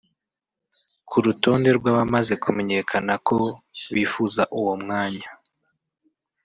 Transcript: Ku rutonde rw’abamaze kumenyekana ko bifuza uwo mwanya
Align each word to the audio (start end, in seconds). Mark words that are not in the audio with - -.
Ku 1.07 1.17
rutonde 1.25 1.69
rw’abamaze 1.77 2.33
kumenyekana 2.43 3.13
ko 3.27 3.37
bifuza 3.95 4.41
uwo 4.59 4.73
mwanya 4.81 5.29